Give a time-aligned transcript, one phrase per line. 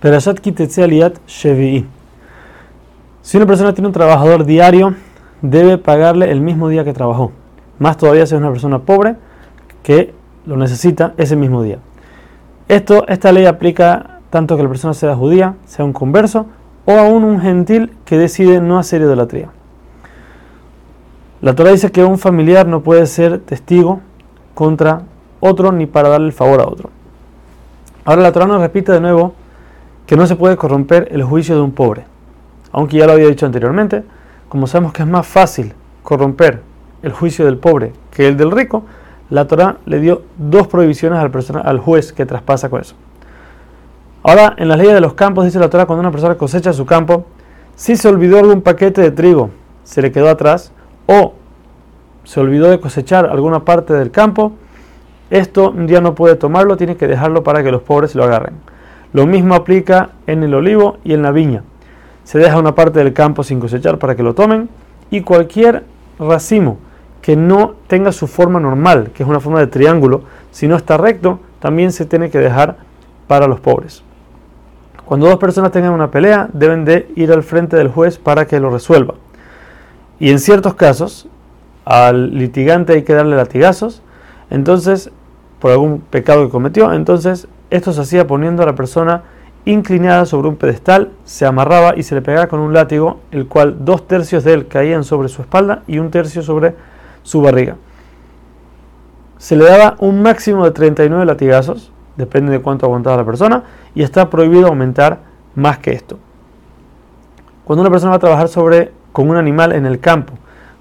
[0.00, 0.40] Perashat
[0.78, 1.86] Aliat Shevi'i.
[3.20, 4.94] Si una persona tiene un trabajador diario,
[5.42, 7.32] debe pagarle el mismo día que trabajó.
[7.78, 9.16] Más todavía si es una persona pobre
[9.82, 10.14] que
[10.46, 11.80] lo necesita ese mismo día.
[12.68, 16.46] Esto, esta ley aplica tanto que la persona sea judía, sea un converso
[16.86, 19.50] o aún un gentil que decide no hacer idolatría.
[21.42, 24.00] La Torah dice que un familiar no puede ser testigo
[24.54, 25.02] contra
[25.40, 26.88] otro ni para darle el favor a otro.
[28.06, 29.34] Ahora la Torah nos repite de nuevo
[30.10, 32.04] que no se puede corromper el juicio de un pobre.
[32.72, 34.02] Aunque ya lo había dicho anteriormente,
[34.48, 35.72] como sabemos que es más fácil
[36.02, 36.62] corromper
[37.04, 38.82] el juicio del pobre que el del rico,
[39.28, 42.96] la Torah le dio dos prohibiciones al, persona, al juez que traspasa con eso.
[44.24, 46.86] Ahora, en las leyes de los campos, dice la Torah, cuando una persona cosecha su
[46.86, 47.26] campo,
[47.76, 49.50] si se olvidó algún paquete de trigo,
[49.84, 50.72] se le quedó atrás,
[51.06, 51.34] o
[52.24, 54.54] se olvidó de cosechar alguna parte del campo,
[55.30, 58.54] esto un día no puede tomarlo, tiene que dejarlo para que los pobres lo agarren.
[59.12, 61.62] Lo mismo aplica en el olivo y en la viña.
[62.24, 64.68] Se deja una parte del campo sin cosechar para que lo tomen
[65.10, 65.84] y cualquier
[66.18, 66.78] racimo
[67.22, 70.96] que no tenga su forma normal, que es una forma de triángulo, si no está
[70.96, 72.76] recto, también se tiene que dejar
[73.26, 74.02] para los pobres.
[75.04, 78.60] Cuando dos personas tengan una pelea, deben de ir al frente del juez para que
[78.60, 79.14] lo resuelva.
[80.18, 81.28] Y en ciertos casos,
[81.84, 84.02] al litigante hay que darle latigazos,
[84.50, 85.10] entonces,
[85.58, 89.22] por algún pecado que cometió, entonces esto se hacía poniendo a la persona
[89.64, 93.84] inclinada sobre un pedestal, se amarraba y se le pegaba con un látigo, el cual
[93.84, 96.74] dos tercios de él caían sobre su espalda y un tercio sobre
[97.22, 97.76] su barriga.
[99.38, 104.02] Se le daba un máximo de 39 latigazos, depende de cuánto aguantaba la persona, y
[104.02, 105.20] está prohibido aumentar
[105.54, 106.18] más que esto.
[107.64, 110.34] Cuando una persona va a trabajar sobre, con un animal en el campo,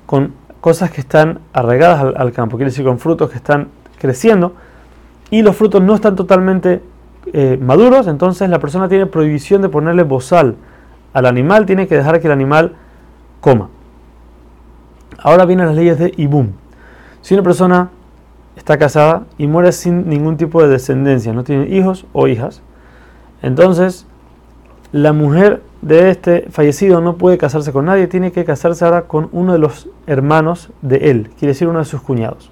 [0.06, 4.54] con cosas que están arraigadas al, al campo, quiere decir con frutos que están creciendo,
[5.32, 6.82] y los frutos no están totalmente
[7.34, 10.56] eh, maduros, entonces la persona tiene prohibición de ponerle bozal
[11.14, 12.76] al animal, tiene que dejar que el animal
[13.42, 13.70] coma.
[15.20, 16.52] Ahora vienen las leyes de Ibum.
[17.22, 17.90] Si una persona
[18.56, 22.62] está casada y muere sin ningún tipo de descendencia, no tiene hijos o hijas,
[23.42, 24.08] entonces
[24.92, 29.30] la mujer de este fallecido no puede casarse con nadie, tiene que casarse ahora con
[29.32, 32.52] uno de los hermanos de él, quiere decir uno de sus cuñados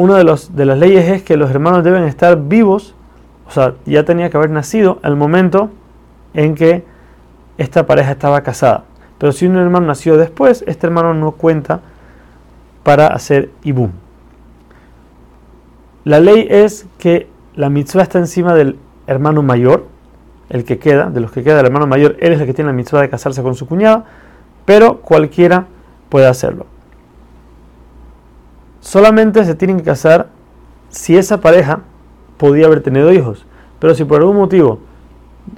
[0.00, 2.94] una de, los, de las leyes es que los hermanos deben estar vivos,
[3.46, 5.68] o sea, ya tenía que haber nacido al momento
[6.32, 6.84] en que
[7.58, 8.84] esta pareja estaba casada.
[9.18, 11.80] Pero si un hermano nació después, este hermano no cuenta
[12.82, 13.90] para hacer ibum.
[16.04, 19.84] La ley es que la mitzvah está encima del hermano mayor,
[20.48, 22.70] el que queda, de los que queda el hermano mayor, él es el que tiene
[22.70, 24.06] la mitzvah de casarse con su cuñada,
[24.64, 25.66] pero cualquiera
[26.08, 26.64] puede hacerlo
[28.80, 30.28] solamente se tienen que casar
[30.88, 31.80] si esa pareja
[32.36, 33.46] podía haber tenido hijos.
[33.78, 34.80] Pero si por algún motivo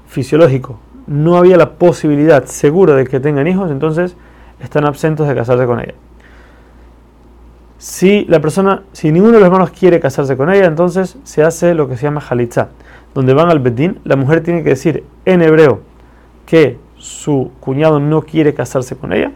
[0.07, 4.17] fisiológico no había la posibilidad segura de que tengan hijos, entonces
[4.61, 5.95] están absentos de casarse con ella.
[7.79, 11.75] Si la persona, si ninguno de los hermanos quiere casarse con ella, entonces se hace
[11.75, 12.69] lo que se llama jalitza,
[13.13, 15.81] donde van al bedín, la mujer tiene que decir en hebreo
[16.47, 19.33] que su cuñado no quiere casarse con ella,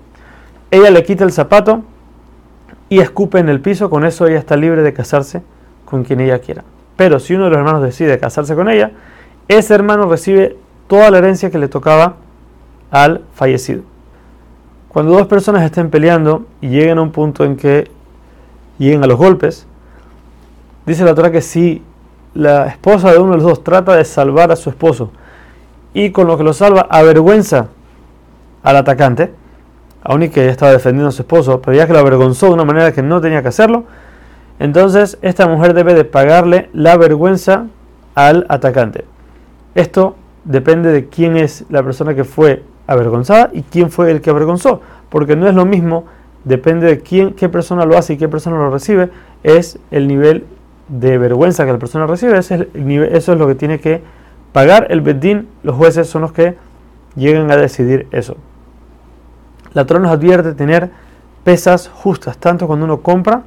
[0.70, 1.82] ella le quita el zapato
[2.88, 5.42] y escupe en el piso, con eso ella está libre de casarse
[5.84, 6.64] con quien ella quiera.
[6.96, 8.92] Pero si uno de los hermanos decide casarse con ella,
[9.48, 10.56] ese hermano recibe
[10.88, 12.16] toda la herencia que le tocaba
[12.90, 13.82] al fallecido.
[14.88, 17.90] Cuando dos personas estén peleando y lleguen a un punto en que
[18.78, 19.66] lleguen a los golpes,
[20.86, 21.82] dice la Torah que si
[22.34, 25.10] la esposa de uno de los dos trata de salvar a su esposo
[25.92, 27.68] y con lo que lo salva avergüenza
[28.62, 29.32] al atacante,
[30.08, 32.52] aún y que ella estaba defendiendo a su esposo, pero ya que lo avergonzó de
[32.52, 33.84] una manera que no tenía que hacerlo,
[34.60, 37.66] entonces esta mujer debe de pagarle la vergüenza
[38.14, 39.04] al atacante.
[39.74, 44.30] Esto depende de quién es la persona que fue avergonzada y quién fue el que
[44.30, 44.80] avergonzó,
[45.10, 46.04] porque no es lo mismo,
[46.44, 49.10] depende de quién, qué persona lo hace y qué persona lo recibe,
[49.42, 50.44] es el nivel
[50.88, 54.02] de vergüenza que la persona recibe, eso es lo que tiene que
[54.52, 56.54] pagar el bedín, los jueces son los que
[57.16, 58.36] llegan a decidir eso
[59.76, 60.88] la Torah nos advierte tener
[61.44, 63.42] pesas justas, tanto cuando uno compra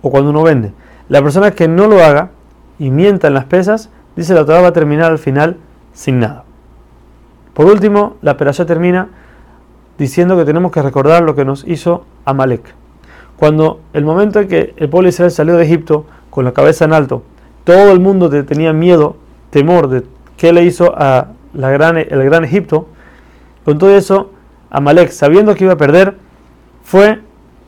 [0.00, 0.72] o cuando uno vende.
[1.10, 2.30] La persona que no lo haga
[2.78, 5.58] y mienta en las pesas, dice la Torah va a terminar al final
[5.92, 6.44] sin nada.
[7.52, 9.08] Por último, la perashá termina
[9.98, 12.74] diciendo que tenemos que recordar lo que nos hizo Amalek.
[13.36, 16.86] Cuando el momento en que el pueblo de Israel salió de Egipto con la cabeza
[16.86, 17.24] en alto,
[17.64, 19.16] todo el mundo tenía miedo,
[19.50, 20.04] temor de
[20.38, 22.88] qué le hizo a la gran, el gran Egipto.
[23.66, 24.30] Con todo eso,
[24.74, 26.16] Amalek, sabiendo que iba a perder,
[26.82, 27.20] fue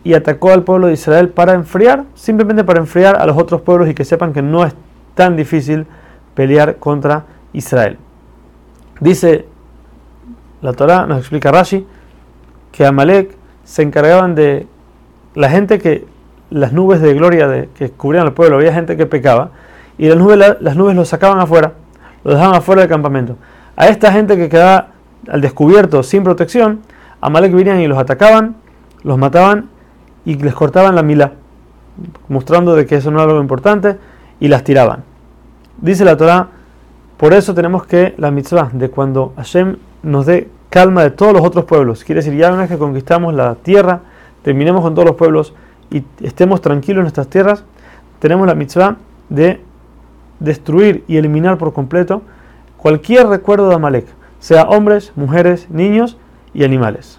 [0.03, 3.89] y atacó al pueblo de Israel para enfriar, simplemente para enfriar a los otros pueblos
[3.89, 4.75] y que sepan que no es
[5.15, 5.87] tan difícil
[6.35, 7.97] pelear contra Israel.
[8.99, 9.47] Dice
[10.63, 11.87] la Torah, nos explica Rashi,
[12.73, 13.31] que Amalek
[13.63, 14.67] se encargaban de
[15.37, 16.05] la gente que
[16.51, 19.51] las nubes de gloria que cubrían el pueblo, había gente que pecaba,
[19.97, 21.75] y las nubes, las nubes los sacaban afuera,
[22.25, 23.37] los dejaban afuera del campamento.
[23.77, 24.89] A esta gente que quedaba
[25.29, 26.81] al descubierto sin protección,
[27.27, 28.55] Amalek venían y los atacaban,
[29.03, 29.69] los mataban
[30.25, 31.33] y les cortaban la mila,
[32.29, 33.97] mostrando de que eso no era algo importante,
[34.39, 35.03] y las tiraban.
[35.79, 36.51] Dice la Torah,
[37.17, 41.43] por eso tenemos que la mitzvah de cuando Hashem nos dé calma de todos los
[41.45, 44.03] otros pueblos, quiere decir, ya una vez que conquistamos la tierra,
[44.43, 45.53] terminemos con todos los pueblos
[45.91, 47.65] y estemos tranquilos en nuestras tierras,
[48.21, 48.99] tenemos la mitzvah
[49.31, 49.61] de
[50.39, 52.23] destruir y eliminar por completo
[52.77, 54.07] cualquier recuerdo de Amalek,
[54.39, 56.17] sea hombres, mujeres, niños
[56.57, 57.15] y animales.